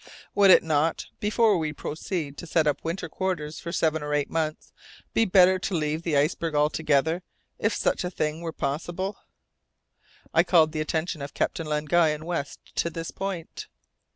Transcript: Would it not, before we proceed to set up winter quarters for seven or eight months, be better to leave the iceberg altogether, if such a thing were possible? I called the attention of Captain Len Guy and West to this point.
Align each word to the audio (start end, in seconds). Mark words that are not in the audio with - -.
Would 0.33 0.49
it 0.49 0.63
not, 0.63 1.05
before 1.19 1.59
we 1.59 1.73
proceed 1.73 2.35
to 2.39 2.47
set 2.47 2.65
up 2.65 2.83
winter 2.83 3.07
quarters 3.07 3.59
for 3.59 3.71
seven 3.71 4.01
or 4.01 4.15
eight 4.15 4.31
months, 4.31 4.73
be 5.13 5.25
better 5.25 5.59
to 5.59 5.75
leave 5.75 6.01
the 6.01 6.17
iceberg 6.17 6.55
altogether, 6.55 7.21
if 7.59 7.75
such 7.75 8.03
a 8.03 8.09
thing 8.09 8.41
were 8.41 8.51
possible? 8.51 9.19
I 10.33 10.41
called 10.43 10.71
the 10.71 10.81
attention 10.81 11.21
of 11.21 11.35
Captain 11.35 11.67
Len 11.67 11.85
Guy 11.85 12.09
and 12.09 12.23
West 12.25 12.75
to 12.77 12.89
this 12.89 13.11
point. 13.11 13.67